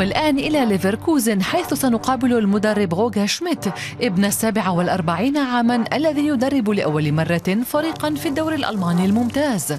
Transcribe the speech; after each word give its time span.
والآن 0.00 0.38
إلى 0.38 0.66
ليفركوزن 0.66 1.42
حيث 1.42 1.74
سنقابل 1.74 2.38
المدرب 2.38 2.94
غوغا 2.94 3.26
شميت 3.26 3.64
ابن 4.00 4.24
السابعة 4.24 4.72
والأربعين 4.72 5.36
عاما 5.36 5.84
الذي 5.92 6.26
يدرب 6.26 6.70
لأول 6.70 7.12
مرة 7.12 7.58
فريقا 7.66 8.14
في 8.14 8.28
الدوري 8.28 8.56
الألماني 8.56 9.04
الممتاز. 9.04 9.78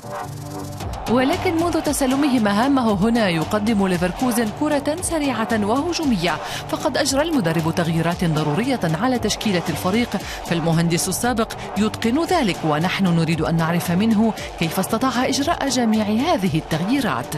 ولكن 1.11 1.55
منذ 1.55 1.81
تسلمه 1.81 2.39
مهامه 2.39 2.93
هنا 2.93 3.29
يقدم 3.29 3.88
ليفركوزن 3.88 4.49
كرة 4.59 4.97
سريعة 5.02 5.65
وهجومية. 5.65 6.35
فقد 6.69 6.97
أجرى 6.97 7.21
المدرب 7.21 7.75
تغييرات 7.75 8.25
ضرورية 8.25 8.79
على 8.83 9.19
تشكيلة 9.19 9.63
الفريق. 9.69 10.09
فالمهندس 10.45 11.09
السابق 11.09 11.53
يتقن 11.77 12.25
ذلك 12.25 12.57
ونحن 12.65 13.05
نريد 13.05 13.41
أن 13.41 13.55
نعرف 13.55 13.91
منه 13.91 14.33
كيف 14.60 14.79
استطاع 14.79 15.25
إجراء 15.25 15.69
جميع 15.69 16.06
هذه 16.06 16.57
التغييرات. 16.57 17.36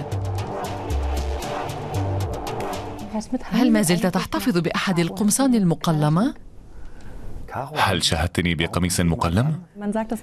هل 3.44 3.72
ما 3.72 3.82
زلت 3.82 4.06
تحتفظ 4.06 4.58
بأحد 4.58 5.00
القمصان 5.00 5.56
المقلمة؟ 5.56 6.34
هل 7.76 8.04
شاهدتني 8.04 8.56
بقميص 8.56 9.00
مقلم؟ 9.00 9.62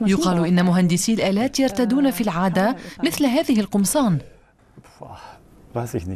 يقال 0.01 0.47
إن 0.47 0.65
مهندسي 0.65 1.15
الآلات 1.15 1.61
يرتدون 1.61 2.11
في 2.11 2.21
العادة 2.21 2.77
مثل 3.05 3.27
هذه 3.27 3.61
القمصان 3.61 4.19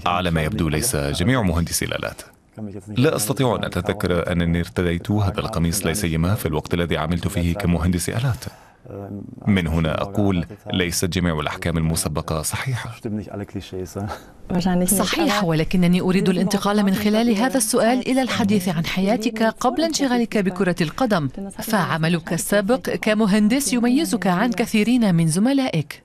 على 0.07 0.31
ما 0.31 0.43
يبدو 0.43 0.69
ليس 0.69 0.97
جميع 0.97 1.43
مهندسي 1.43 1.85
الآلات 1.85 2.23
لا 2.89 3.17
أستطيع 3.17 3.57
أن 3.57 3.65
أتذكر 3.65 4.33
أنني 4.33 4.61
ارتديت 4.61 5.11
هذا 5.11 5.41
القميص 5.41 5.87
لا 5.87 5.93
سيما 5.93 6.35
في 6.35 6.47
الوقت 6.47 6.75
الذي 6.75 6.97
عملت 6.97 7.29
فيه 7.29 7.55
كمهندس 7.55 8.09
آلات 8.09 8.45
من 9.47 9.67
هنا 9.67 10.03
أقول 10.03 10.47
ليست 10.73 11.05
جميع 11.05 11.41
الأحكام 11.41 11.79
المسبقة 11.79 12.43
صحيحة. 12.43 12.91
صحيح 14.85 15.45
ولكنني 15.45 16.01
أريد 16.01 16.29
الانتقال 16.29 16.83
من 16.85 16.95
خلال 16.95 17.37
هذا 17.37 17.57
السؤال 17.57 18.09
إلى 18.09 18.23
الحديث 18.23 18.69
عن 18.69 18.87
حياتك 18.87 19.43
قبل 19.43 19.83
انشغالك 19.85 20.39
بكرة 20.39 20.77
القدم. 20.81 21.29
فعملك 21.59 22.33
السابق 22.33 22.91
كمهندس 22.91 23.73
يميزك 23.73 24.27
عن 24.27 24.51
كثيرين 24.51 25.15
من 25.15 25.29
زملائك. 25.29 26.04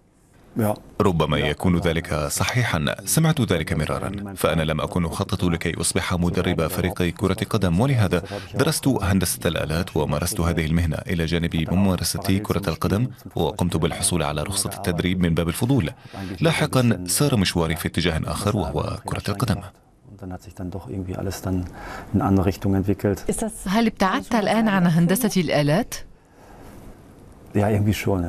ربما 1.02 1.38
يكون 1.38 1.80
ذلك 1.80 2.14
صحيحا. 2.14 2.86
سمعت 3.06 3.42
ذلك 3.42 3.74
مرارا. 3.74 4.34
فأنا 4.36 4.64
لم 4.64 4.82
أكن 4.82 5.06
أخطط 5.06 5.44
لكي 5.44 5.82
أصبح 5.82 6.14
مدرب 6.14 6.68
فريق 6.68 7.04
كرة 7.04 7.34
قدم. 7.34 7.80
ولهذا 7.80 8.24
درست 8.56 8.88
هندسة 8.88 9.40
الآلات 9.46 9.98
ومارست 9.98 10.40
هذه 10.40 10.66
المهنة 10.66 10.98
إلى 11.08 11.26
جانب 11.26 11.74
ممارسة 11.74 12.38
كرة 12.38 12.70
القدم 12.70 13.08
وقمت 13.36 13.78
بالحصول 13.78 14.24
على 14.24 14.44
رخصة 14.44 14.70
التدريب 14.78 15.20
من 15.20 15.34
باب 15.34 15.48
الفضول. 15.48 15.90
لاحقا 16.42 17.04
سار 17.08 17.36
مشواري 17.38 17.76
في 17.76 17.88
اتجاه 17.88 18.22
آخر 18.26 18.58
وهو 18.58 19.00
كرة 19.06 19.24
القدم. 19.30 19.62
هل 23.68 23.86
ابتعدت 23.86 24.36
الآن 24.36 24.68
عن 24.68 24.88
هندسة 24.88 25.42
الآلات؟ 25.42 25.96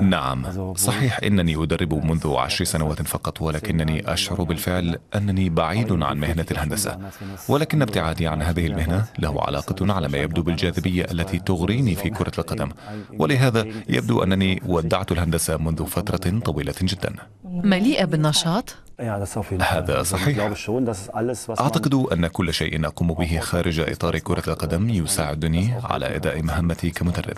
نعم. 0.02 0.74
صحيح 0.74 1.20
إنني 1.24 1.62
أدرب 1.62 2.04
منذ 2.04 2.34
عشر 2.36 2.64
سنوات 2.64 3.02
فقط 3.02 3.42
ولكنني 3.42 4.12
أشعر 4.12 4.42
بالفعل 4.42 4.98
أنني 5.14 5.48
بعيد 5.48 5.92
عن 5.92 6.18
مهنة 6.18 6.46
الهندسة. 6.50 6.98
ولكن 7.48 7.82
ابتعادي 7.82 8.26
عن 8.26 8.42
هذه 8.42 8.66
المهنة 8.66 9.04
له 9.18 9.42
علاقة 9.42 9.92
على 9.92 10.08
ما 10.08 10.18
يبدو 10.18 10.42
بالجاذبية 10.42 11.06
التي 11.10 11.38
تغريني 11.38 11.94
في 11.94 12.10
كرة 12.10 12.32
القدم. 12.38 12.68
ولهذا 13.18 13.66
يبدو 13.88 14.22
أنني 14.22 14.62
ودعت 14.66 15.12
الهندسة 15.12 15.56
منذ 15.56 15.86
فترة 15.86 16.38
طويلة 16.38 16.74
جدا. 16.82 17.14
مليئة 17.44 18.04
بالنشاط 18.04 18.76
هذا 19.62 20.02
صحيح. 20.02 20.52
أعتقد 21.60 21.94
أن 21.94 22.26
كل 22.26 22.54
شيء 22.54 22.86
أقوم 22.86 23.14
به 23.14 23.38
خارج 23.38 23.80
إطار 23.80 24.18
كرة 24.18 24.42
القدم 24.52 24.90
يساعدني 24.90 25.74
على 25.84 26.16
أداء 26.16 26.42
مهمتي 26.42 26.90
كمدرب. 26.90 27.36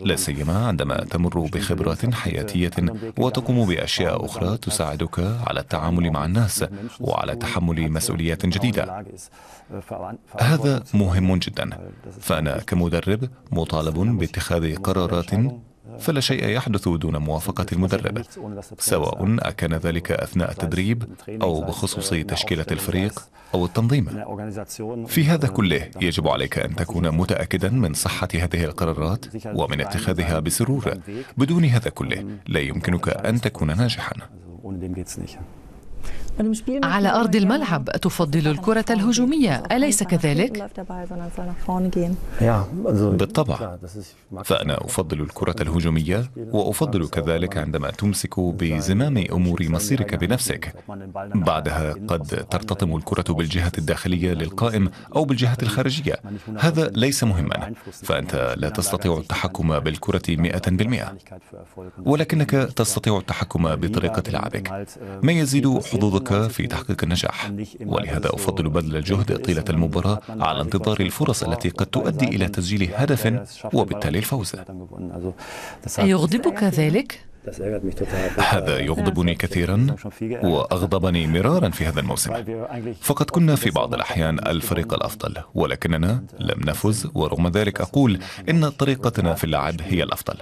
لا 0.00 0.16
سيما 0.16 0.66
عندما 0.66 0.96
تمر 0.96 1.38
بخبرات 1.38 2.14
حياتية 2.14 2.70
وتقوم 3.18 3.66
بأشياء 3.66 4.24
أخرى 4.24 4.56
تساعدك 4.56 5.18
على 5.46 5.60
التعامل 5.60 6.10
مع 6.10 6.24
الناس 6.24 6.64
وعلى 7.00 7.36
تحمل 7.36 7.92
مسؤوليات 7.92 8.46
جديدة. 8.46 9.04
هذا 10.40 10.82
مهم 10.94 11.36
جدا. 11.36 11.70
فأنا 12.20 12.58
كمدرب 12.58 13.28
مطالب 13.52 13.98
باتخاذ 14.18 14.76
قرارات 14.76 15.30
فلا 15.98 16.20
شيء 16.20 16.48
يحدث 16.48 16.88
دون 16.88 17.16
موافقة 17.16 17.66
المدرب 17.72 18.22
سواء 18.78 19.36
أكان 19.38 19.74
ذلك 19.74 20.12
أثناء 20.12 20.50
التدريب 20.50 21.04
أو 21.42 21.60
بخصوص 21.60 22.10
تشكيلة 22.10 22.66
الفريق 22.70 23.28
أو 23.54 23.64
التنظيم. 23.64 24.06
في 25.06 25.24
هذا 25.24 25.48
كله 25.48 25.90
يجب 26.00 26.28
عليك 26.28 26.58
أن 26.58 26.74
تكون 26.74 27.10
متأكدا 27.10 27.70
من 27.70 27.94
صحة 27.94 28.28
هذه 28.34 28.64
القرارات 28.64 29.24
ومن 29.46 29.80
اتخاذها 29.80 30.40
بسرور. 30.40 30.94
بدون 31.36 31.64
هذا 31.64 31.90
كله 31.90 32.24
لا 32.46 32.60
يمكنك 32.60 33.08
أن 33.08 33.40
تكون 33.40 33.76
ناجحا. 33.76 34.14
على 36.84 37.08
أرض 37.08 37.36
الملعب 37.36 37.84
تفضل 37.84 38.48
الكرة 38.48 38.84
الهجومية 38.90 39.62
أليس 39.72 40.02
كذلك؟ 40.02 40.70
بالطبع 42.90 43.76
فأنا 44.44 44.84
أفضل 44.84 45.20
الكرة 45.20 45.56
الهجومية 45.60 46.30
وأفضل 46.36 47.08
كذلك 47.08 47.56
عندما 47.56 47.90
تمسك 47.90 48.40
بزمام 48.40 49.24
أمور 49.32 49.68
مصيرك 49.68 50.14
بنفسك 50.14 50.74
بعدها 51.34 51.92
قد 52.08 52.46
ترتطم 52.50 52.96
الكرة 52.96 53.32
بالجهة 53.32 53.72
الداخلية 53.78 54.32
للقائم 54.32 54.90
أو 55.16 55.24
بالجهة 55.24 55.58
الخارجية 55.62 56.16
هذا 56.58 56.88
ليس 56.88 57.24
مهما 57.24 57.72
فأنت 57.92 58.54
لا 58.56 58.68
تستطيع 58.68 59.18
التحكم 59.18 59.78
بالكرة 59.78 60.22
مئة 60.28 60.70
بالمئة 60.70 61.16
ولكنك 62.04 62.50
تستطيع 62.50 63.18
التحكم 63.18 63.74
بطريقة 63.74 64.30
لعبك 64.30 64.86
ما 65.22 65.32
يزيد 65.32 65.78
حظوظك 65.78 66.23
في 66.32 66.66
تحقيق 66.66 67.02
النجاح 67.02 67.50
ولهذا 67.80 68.34
أفضل 68.34 68.68
بذل 68.68 68.96
الجهد 68.96 69.38
طيلة 69.38 69.64
المباراة 69.70 70.20
على 70.28 70.60
انتظار 70.60 71.00
الفرص 71.00 71.42
التي 71.42 71.68
قد 71.68 71.86
تؤدي 71.86 72.24
إلى 72.28 72.48
تسجيل 72.48 72.90
هدف 72.94 73.42
وبالتالي 73.74 74.18
الفوز 74.18 74.52
أيغضبك 75.98 76.64
ذلك؟ 76.64 77.24
هذا 78.38 78.78
يغضبني 78.78 79.34
كثيرا 79.34 79.86
وأغضبني 80.42 81.26
مرارا 81.26 81.68
في 81.68 81.86
هذا 81.86 82.00
الموسم. 82.00 82.32
فقد 83.00 83.30
كنا 83.30 83.56
في 83.56 83.70
بعض 83.70 83.94
الأحيان 83.94 84.38
الفريق 84.38 84.94
الأفضل 84.94 85.34
ولكننا 85.54 86.24
لم 86.40 86.60
نفز 86.64 87.08
ورغم 87.14 87.48
ذلك 87.48 87.80
أقول 87.80 88.18
إن 88.48 88.68
طريقتنا 88.68 89.34
في 89.34 89.44
اللعب 89.44 89.74
هي 89.80 90.02
الأفضل. 90.02 90.34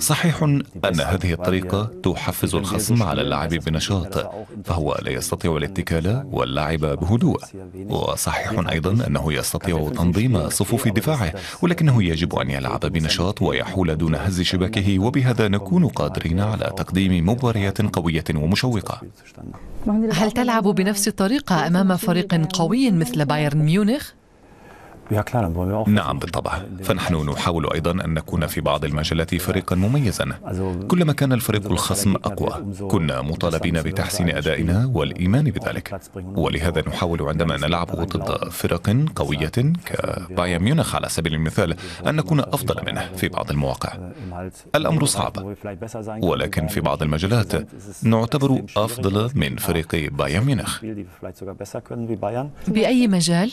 صحيح 0.00 0.42
أن 0.42 0.62
هذه 1.00 1.32
الطريقة 1.32 1.90
تحفز 2.02 2.54
الخصم 2.54 3.02
على 3.02 3.22
اللعب 3.22 3.48
بنشاط 3.48 4.32
فهو 4.64 4.98
لا 5.02 5.10
يستطيع 5.10 5.56
الاتكال 5.56 6.24
واللعب 6.32 6.80
بهدوء. 6.80 7.40
وصحيح 7.88 8.68
أيضا 8.68 9.06
أنه 9.06 9.32
يستطيع 9.32 9.90
تنظيم 9.96 10.48
صفوف 10.48 10.88
دفاعه 10.88 11.32
ولكنه 11.62 12.02
يجب 12.02 12.34
أن 12.34 12.50
يلعب 12.50 12.80
بنشاط 12.80 13.42
ويحول 13.42 13.96
دون 13.96 14.14
هز 14.14 14.40
شباكه 14.40 14.98
وبهذا 14.98 15.48
نكون 15.48 15.63
نكون 15.64 15.88
قادرين 15.88 16.40
على 16.40 16.72
تقديم 16.76 17.28
مباريات 17.28 17.82
قوية 17.82 18.24
ومشوقة 18.34 19.00
هل 20.12 20.30
تلعب 20.30 20.62
بنفس 20.62 21.08
الطريقة 21.08 21.66
أمام 21.66 21.96
فريق 21.96 22.34
قوي 22.34 22.90
مثل 22.90 23.24
بايرن 23.24 23.58
ميونخ؟ 23.58 24.10
نعم 25.86 26.18
بالطبع. 26.18 26.62
فنحن 26.82 27.30
نحاول 27.30 27.72
أيضا 27.72 27.90
أن 27.90 28.14
نكون 28.14 28.46
في 28.46 28.60
بعض 28.60 28.84
المجالات 28.84 29.34
فريقا 29.34 29.76
مميزا. 29.76 30.24
كلما 30.88 31.12
كان 31.12 31.32
الفريق 31.32 31.70
الخصم 31.70 32.14
أقوى 32.14 32.74
كنا 32.88 33.22
مطالبين 33.22 33.82
بتحسين 33.82 34.36
أدائنا 34.36 34.90
والإيمان 34.94 35.44
بذلك. 35.44 36.00
ولهذا 36.16 36.82
نحاول 36.88 37.22
عندما 37.22 37.56
نلعب 37.56 37.86
ضد 37.86 38.48
فرق 38.50 38.96
قوية 39.16 39.52
كبايرن 39.86 40.62
ميونخ 40.62 40.94
على 40.94 41.08
سبيل 41.08 41.34
المثال 41.34 41.76
أن 42.06 42.16
نكون 42.16 42.40
أفضل 42.40 42.84
منه 42.86 43.08
في 43.16 43.28
بعض 43.28 43.50
المواقع. 43.50 43.92
الأمر 44.74 45.04
صعب 45.04 45.56
ولكن 46.22 46.66
في 46.66 46.80
بعض 46.80 47.02
المجالات 47.02 47.52
نعتبر 48.02 48.62
أفضل 48.76 49.30
من 49.34 49.56
فريق 49.56 50.08
بايرن 50.12 50.44
ميونخ. 50.44 50.80
بأي 52.68 53.08
مجال؟ 53.08 53.52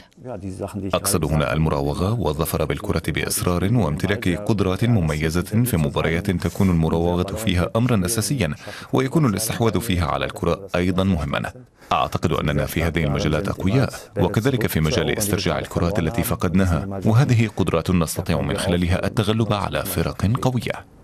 أقصد 0.93 1.25
هنا 1.25 1.40
المراوغة 1.43 2.19
والظفر 2.19 2.65
بالكرة 2.65 3.03
بإصرار 3.07 3.73
وامتلاك 3.73 4.29
قدرات 4.29 4.85
مميزة 4.85 5.41
في 5.41 5.77
مباريات 5.77 6.31
تكون 6.31 6.69
المراوغة 6.69 7.35
فيها 7.35 7.69
أمرا 7.75 8.05
أساسيا 8.05 8.55
ويكون 8.93 9.25
الاستحواذ 9.25 9.79
فيها 9.79 10.05
على 10.05 10.25
الكرة 10.25 10.67
أيضا 10.75 11.03
مهما. 11.03 11.51
أعتقد 11.91 12.31
أننا 12.31 12.65
في 12.65 12.83
هذه 12.83 13.03
المجالات 13.03 13.47
أقوياء 13.47 13.93
وكذلك 14.19 14.67
في 14.67 14.79
مجال 14.81 15.17
استرجاع 15.17 15.59
الكرات 15.59 15.99
التي 15.99 16.23
فقدناها 16.23 17.01
وهذه 17.05 17.49
قدرات 17.57 17.91
نستطيع 17.91 18.41
من 18.41 18.57
خلالها 18.57 19.05
التغلب 19.05 19.53
على 19.53 19.85
فرق 19.85 20.25
قوية. 20.41 21.00